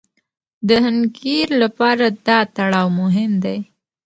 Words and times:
د 0.67 0.69
حنکير 0.83 1.47
لپاره 1.63 2.05
دا 2.27 2.39
تړاو 2.55 2.87
مهم 3.01 3.31
دی. 3.43 3.59